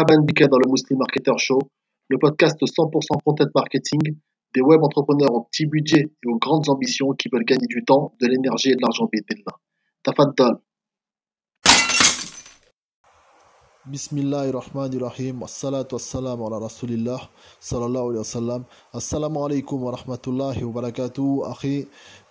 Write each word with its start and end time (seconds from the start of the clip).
Marhaban 0.00 0.24
Bika 0.24 0.46
dans 0.46 0.56
le 0.56 0.70
Muslim 0.70 0.98
Marketer 0.98 1.36
Show, 1.36 1.58
le 2.08 2.16
podcast 2.16 2.56
100% 2.58 3.22
content 3.22 3.44
marketing 3.54 4.00
des 4.54 4.62
web 4.62 4.82
entrepreneurs 4.82 5.34
au 5.34 5.42
petit 5.42 5.66
budget 5.66 6.06
et 6.22 6.26
aux 6.26 6.38
grandes 6.38 6.70
ambitions 6.70 7.10
qui 7.10 7.28
veulent 7.30 7.44
gagner 7.44 7.66
du 7.66 7.84
temps, 7.84 8.14
de 8.18 8.26
l'énergie 8.26 8.70
et 8.70 8.76
de 8.76 8.80
l'argent 8.80 9.10
bidillah. 13.86 14.50
Tafaddal. 14.50 14.50
Bismillahirrahmanirrahim. 14.50 15.42
Assalatu 15.42 15.94
wassalamu 15.94 16.46
ala 16.46 16.58
rasulillah 16.58 17.28
wa. 17.60 18.64
Assalamu 18.92 19.44
alaikum 19.44 19.82
rahmatullahi 19.92 20.64
wa 20.64 20.72
barakatuh. 20.72 21.44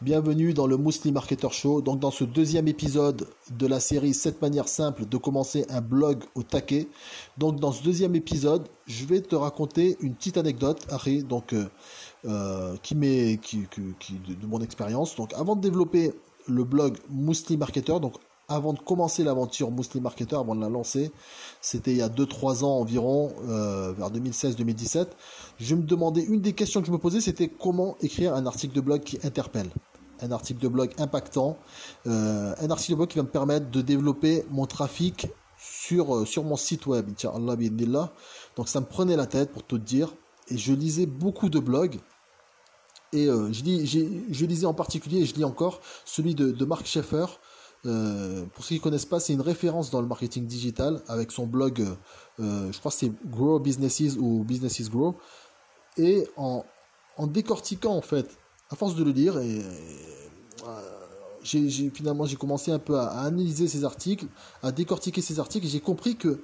Bienvenue 0.02 0.54
dans 0.54 0.68
le 0.68 0.78
Muslim 0.78 1.14
Marketer 1.16 1.50
Show. 1.52 1.82
Donc 1.82 2.00
dans 2.00 2.12
ce 2.12 2.24
deuxième 2.24 2.68
épisode 2.68 3.28
de 3.52 3.68
la 3.68 3.80
série 3.80 4.14
7 4.14 4.42
manières 4.42 4.68
simples 4.68 5.06
de 5.06 5.18
commencer 5.18 5.66
un 5.70 5.82
blog 5.82 6.24
au 6.36 6.44
taquet. 6.44 6.88
Donc 7.38 7.60
dans 7.60 7.72
ce 7.72 7.84
deuxième 7.84 8.16
épisode, 8.16 8.68
je 8.88 9.06
vais 9.06 9.22
te 9.22 9.36
raconter 9.36 9.98
une 10.02 10.16
petite 10.16 10.38
anecdote, 10.38 10.86
donc 11.28 11.54
euh, 11.54 11.68
euh, 12.26 12.76
qui 12.82 12.96
qui, 13.42 13.68
qui, 14.00 14.14
de, 14.28 14.34
de 14.34 14.48
mon 14.48 14.60
expérience. 14.62 15.16
Donc 15.16 15.34
avant 15.34 15.56
de 15.56 15.62
développer 15.62 16.14
le 16.48 16.64
blog 16.64 16.98
Muslim 17.10 17.60
Marketer, 17.60 18.00
donc 18.00 18.16
avant 18.50 18.74
de 18.74 18.80
commencer 18.80 19.24
l'aventure 19.24 19.72
Muslim 19.72 20.04
Marketer, 20.04 20.36
avant 20.36 20.56
de 20.56 20.62
la 20.62 20.70
lancer, 20.70 21.12
c'était 21.62 21.92
il 21.92 21.98
y 21.98 22.02
a 22.02 22.10
2-3 22.10 22.64
ans 22.64 22.80
environ, 22.80 23.32
euh, 23.48 23.94
vers 23.94 24.12
2016-2017, 24.12 25.08
je 25.60 25.76
me 25.76 25.84
demandais, 25.84 26.22
une 26.22 26.42
des 26.42 26.54
questions 26.54 26.82
que 26.82 26.88
je 26.88 26.92
me 26.92 26.98
posais, 26.98 27.22
c'était 27.22 27.48
comment 27.48 27.96
écrire 28.02 28.34
un 28.34 28.46
article 28.48 28.76
de 28.76 28.82
blog 28.82 29.02
qui 29.02 29.20
interpelle. 29.24 29.70
Un 30.22 30.32
article 30.32 30.62
de 30.62 30.68
blog 30.68 30.92
impactant, 30.98 31.58
euh, 32.08 32.54
un 32.60 32.72
article 32.72 32.92
de 32.92 32.96
blog 32.98 33.10
qui 33.10 33.18
va 33.18 33.24
me 33.24 33.30
permettre 33.30 33.70
de 33.70 33.82
développer 33.82 34.44
mon 34.50 34.66
trafic 34.66 35.28
sur, 35.58 36.16
euh, 36.16 36.26
sur 36.26 36.44
mon 36.44 36.58
site 36.58 36.88
web, 36.88 37.08
Donc 38.58 38.68
ça 38.68 38.82
me 38.82 38.86
prenait 38.86 39.16
la 39.16 39.28
tête 39.28 39.52
pour 39.52 39.64
tout 39.64 39.78
dire, 39.78 40.14
et 40.50 40.58
je 40.58 40.74
lisais 40.74 41.06
beaucoup 41.06 41.50
de 41.50 41.60
blogs, 41.60 42.00
et 43.14 43.26
je 43.26 44.46
lisais 44.46 44.66
en 44.66 44.74
particulier, 44.74 45.20
et 45.20 45.26
je 45.26 45.36
lis 45.36 45.44
encore, 45.44 45.80
celui 46.06 46.36
de, 46.36 46.52
de 46.52 46.66
Mark 46.66 46.86
Schaeffer, 46.86 47.26
euh, 47.86 48.46
pour 48.54 48.64
ceux 48.64 48.70
qui 48.70 48.76
ne 48.76 48.84
connaissent 48.84 49.06
pas, 49.06 49.20
c'est 49.20 49.34
une 49.34 49.42
référence 49.42 49.90
dans 49.90 50.02
le 50.02 50.08
marketing 50.08 50.46
digital 50.46 51.02
avec 51.08 51.32
son 51.32 51.48
blog, 51.48 51.86
euh, 52.40 52.72
je 52.72 52.80
crois 52.80 52.92
que 52.92 52.98
c'est 52.98 53.12
Grow 53.26 53.60
Businesses 53.60 54.18
ou 54.20 54.44
Businesses 54.44 54.90
Grow. 54.90 55.16
Et 55.98 56.28
en, 56.38 56.64
décortiquant, 57.28 57.96
en 57.96 58.02
fait, 58.02 58.38
à 58.70 58.76
force 58.76 58.96
de 58.96 59.04
le 59.04 59.12
lire, 59.12 59.38
et, 59.40 59.62
euh, 60.68 61.90
finalement 61.94 62.26
j'ai 62.26 62.36
commencé 62.36 62.72
un 62.72 62.80
peu 62.80 62.98
à, 62.98 63.08
analyser 63.22 63.68
ces 63.68 63.84
articles, 63.84 64.28
à 64.62 64.72
décortiquer 64.72 65.22
ces 65.22 65.40
articles, 65.40 65.66
et 65.66 65.70
j'ai 65.70 65.80
compris 65.80 66.16
que 66.16 66.42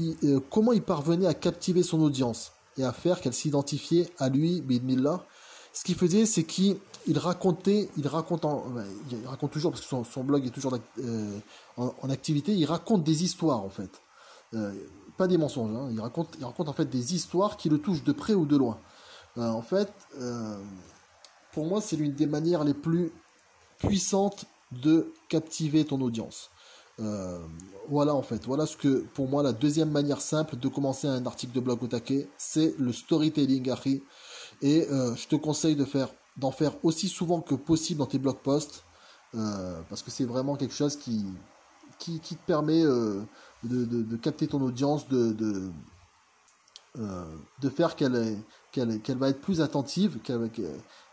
euh, 0.00 0.40
comment 0.50 0.72
il 0.72 0.82
parvenait 0.82 1.26
à 1.26 1.34
captiver 1.34 1.82
son 1.82 2.00
audience 2.00 2.52
et 2.76 2.84
à 2.84 2.92
faire 2.92 3.20
qu'elle 3.20 3.34
s'identifiait 3.34 4.08
à 4.18 4.28
lui, 4.28 4.60
Bidmillah, 4.60 5.24
ce 5.72 5.82
qu'il 5.84 5.96
faisait, 5.96 6.26
c'est 6.26 6.44
qu'il 6.44 6.76
racontait, 7.16 7.88
il 7.96 8.06
raconte, 8.06 8.44
il 9.10 9.26
raconte 9.26 9.50
toujours, 9.50 9.70
parce 9.72 9.82
que 9.82 9.88
son, 9.88 10.24
blog 10.24 10.44
est 10.46 10.50
toujours 10.50 10.76
euh, 10.98 11.38
en, 11.78 12.10
activité, 12.10 12.52
il 12.52 12.66
raconte 12.66 13.02
des 13.02 13.24
histoires 13.24 13.62
en 13.62 13.70
fait. 13.70 14.02
Euh, 14.52 14.74
pas 15.16 15.26
des 15.26 15.38
mensonges, 15.38 15.74
hein. 15.74 15.88
il, 15.90 16.00
raconte, 16.00 16.36
il 16.38 16.44
raconte 16.44 16.68
en 16.68 16.74
fait 16.74 16.84
des 16.84 17.14
histoires 17.14 17.56
qui 17.56 17.70
le 17.70 17.78
touchent 17.78 18.04
de 18.04 18.12
près 18.12 18.34
ou 18.34 18.44
de 18.44 18.58
loin. 18.58 18.78
Euh, 19.38 19.48
en 19.48 19.62
fait, 19.62 19.90
pour 21.52 21.64
moi, 21.64 21.80
c'est 21.80 21.96
l'une 21.96 22.12
des 22.12 22.26
manières 22.26 22.62
les 22.62 22.74
plus 22.74 23.10
puissantes 23.78 24.44
de 24.70 25.14
captiver 25.30 25.86
ton 25.86 26.02
audience. 26.02 26.50
voilà 27.88 28.14
en 28.14 28.22
fait, 28.22 28.44
voilà 28.44 28.66
ce 28.66 28.76
que 28.76 29.06
pour 29.14 29.28
moi 29.28 29.42
la 29.42 29.52
deuxième 29.52 29.90
manière 29.90 30.20
simple 30.20 30.56
de 30.56 30.68
commencer 30.68 31.06
un 31.06 31.24
article 31.24 31.54
de 31.54 31.60
blog 31.60 31.82
au 31.82 31.86
taquet, 31.86 32.28
c'est 32.36 32.74
le 32.78 32.92
storytelling, 32.92 33.70
Harry. 33.70 34.02
Et 34.60 34.86
je 34.90 35.26
te 35.26 35.36
conseille 35.36 35.76
de 35.76 35.86
faire, 35.86 36.10
d'en 36.38 36.50
faire 36.50 36.72
aussi 36.84 37.08
souvent 37.08 37.40
que 37.40 37.54
possible 37.54 37.98
dans 37.98 38.06
tes 38.06 38.18
blog 38.18 38.38
posts, 38.38 38.84
euh, 39.34 39.80
parce 39.88 40.02
que 40.02 40.10
c'est 40.10 40.24
vraiment 40.24 40.56
quelque 40.56 40.74
chose 40.74 40.96
qui, 40.96 41.26
qui, 41.98 42.20
te 42.20 42.46
permet 42.46 42.82
euh, 42.84 43.22
de, 43.64 44.16
capter 44.16 44.46
ton 44.46 44.62
audience, 44.62 45.08
de, 45.08 45.32
de 46.94 47.68
faire 47.68 47.96
qu'elle 47.96 48.38
qu'elle 48.72 49.18
va 49.18 49.28
être 49.30 49.40
plus 49.40 49.60
attentive, 49.60 50.18
qu'elle, 50.20 50.50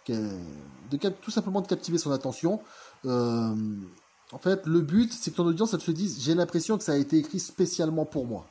de 0.07 1.09
tout 1.09 1.31
simplement 1.31 1.61
de 1.61 1.67
captiver 1.67 1.97
son 1.97 2.11
attention. 2.11 2.61
en 3.03 4.37
fait, 4.39 4.65
le 4.65 4.81
but, 4.81 5.11
c'est 5.11 5.31
que 5.31 5.37
ton 5.37 5.47
audience, 5.47 5.73
elle 5.73 5.81
se 5.81 5.91
dise, 5.91 6.21
j'ai 6.21 6.35
l'impression 6.35 6.77
que 6.77 6.83
ça 6.83 6.93
a 6.93 6.97
été 6.97 7.17
écrit 7.17 7.39
spécialement 7.39 8.05
pour 8.05 8.25
moi. 8.25 8.47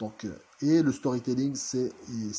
Donc, 0.00 0.24
euh, 0.24 0.34
et 0.62 0.82
le 0.82 0.92
storytelling, 0.92 1.54
c'est 1.54 1.92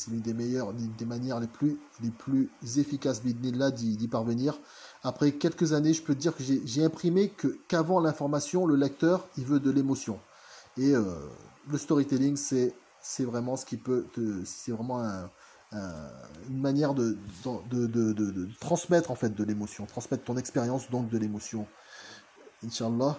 l'une 0.08 0.20
des 0.20 0.34
meilleures, 0.34 0.72
des 0.72 1.04
manières 1.04 1.38
les 1.38 1.46
plus, 1.46 1.78
les 2.02 2.10
plus 2.10 2.50
efficaces 2.76 3.22
d'y 3.22 4.08
parvenir. 4.08 4.58
Après 5.04 5.32
quelques 5.32 5.72
années, 5.72 5.94
je 5.94 6.02
peux 6.02 6.14
te 6.14 6.20
dire 6.20 6.36
que 6.36 6.42
j'ai 6.42 6.84
imprimé 6.84 7.32
qu'avant 7.68 8.00
l'information, 8.00 8.66
le 8.66 8.74
lecteur, 8.74 9.26
il 9.38 9.44
veut 9.44 9.60
de 9.60 9.70
l'émotion. 9.70 10.18
Et 10.76 10.94
euh, 10.94 11.04
le 11.70 11.78
storytelling, 11.78 12.36
c'est 12.36 13.24
vraiment 13.24 13.56
ce 13.56 13.64
qui 13.64 13.76
peut 13.76 14.06
c'est 14.44 14.72
vraiment 14.72 15.04
une 15.72 16.60
manière 16.60 16.94
de 16.94 17.16
de, 17.70 17.86
de, 17.86 18.12
de, 18.12 18.48
transmettre 18.60 19.10
en 19.10 19.14
fait 19.14 19.34
de 19.34 19.44
l'émotion, 19.44 19.86
transmettre 19.86 20.24
ton 20.24 20.36
expérience 20.36 20.90
donc 20.90 21.08
de 21.10 21.18
l'émotion. 21.18 21.66
Inch'Allah. 22.64 23.18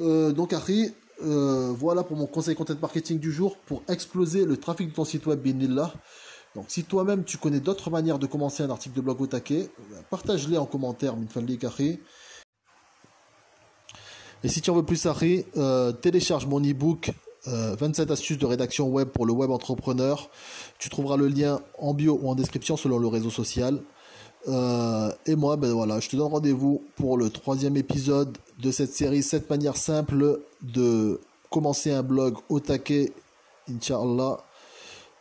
Euh, 0.00 0.32
donc 0.32 0.52
Harry, 0.52 0.94
euh, 1.24 1.74
voilà 1.76 2.04
pour 2.04 2.16
mon 2.16 2.26
conseil 2.26 2.54
content 2.54 2.74
marketing 2.80 3.18
du 3.18 3.32
jour 3.32 3.56
pour 3.66 3.82
exploser 3.88 4.44
le 4.44 4.56
trafic 4.56 4.90
de 4.90 4.94
ton 4.94 5.04
site 5.04 5.26
web 5.26 5.40
Binillah. 5.40 5.92
Donc 6.54 6.66
si 6.68 6.84
toi-même 6.84 7.24
tu 7.24 7.38
connais 7.38 7.60
d'autres 7.60 7.90
manières 7.90 8.18
de 8.18 8.26
commencer 8.26 8.62
un 8.62 8.70
article 8.70 8.96
de 8.96 9.00
blog 9.00 9.20
au 9.20 9.26
taquet, 9.26 9.70
partage-les 10.10 10.58
en 10.58 10.66
commentaire, 10.66 11.14
Et 14.44 14.48
si 14.48 14.60
tu 14.60 14.70
en 14.70 14.74
veux 14.74 14.84
plus, 14.84 15.06
Harry, 15.06 15.44
euh, 15.56 15.92
télécharge 15.92 16.46
mon 16.46 16.60
e-book 16.60 17.12
27 17.46 18.10
euh, 18.10 18.12
astuces 18.12 18.38
de 18.38 18.46
rédaction 18.46 18.88
web 18.88 19.08
pour 19.08 19.26
le 19.26 19.32
web 19.32 19.50
entrepreneur. 19.50 20.30
Tu 20.78 20.88
trouveras 20.88 21.16
le 21.16 21.28
lien 21.28 21.60
en 21.78 21.94
bio 21.94 22.18
ou 22.20 22.28
en 22.28 22.34
description 22.34 22.76
selon 22.76 22.98
le 22.98 23.08
réseau 23.08 23.30
social. 23.30 23.80
et 24.47 25.35
moi, 25.35 25.55
ben 25.57 25.71
voilà, 25.71 25.99
je 25.99 26.09
te 26.09 26.15
donne 26.15 26.31
rendez-vous 26.31 26.83
pour 26.95 27.17
le 27.17 27.29
troisième 27.29 27.77
épisode 27.77 28.37
de 28.59 28.71
cette 28.71 28.93
série 28.93 29.23
7 29.23 29.49
manières 29.49 29.77
simples 29.77 30.41
de 30.61 31.19
commencer 31.49 31.91
un 31.91 32.03
blog 32.03 32.37
au 32.49 32.59
taquet, 32.59 33.13
Inch'Allah. 33.69 34.37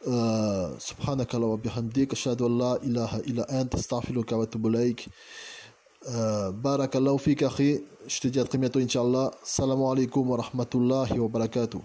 سبحانك 0.03 1.35
اللهم 1.35 1.51
وبحمدك 1.51 2.13
أشهد 2.13 2.43
أن 2.43 2.59
لا 2.59 2.83
إله 2.83 3.17
إلا 3.31 3.61
أنت 3.61 3.75
أستغفرك 3.75 4.33
وأتوب 4.33 4.67
إليك 4.67 5.07
بارك 6.59 6.97
الله 6.97 7.17
فيك 7.17 7.43
أخي 7.45 7.81
je 8.09 8.21
te 8.21 8.27
dis 8.27 8.41
à 8.41 8.45
très 8.45 8.59
bientôt 8.59 8.81
Inch'Allah. 8.81 9.31
Salam 9.45 9.81
alaikum 9.81 10.29
wa 10.29 10.39
rahmatullahi 10.43 11.21
wa 11.21 11.29
barakatuh. 11.29 11.79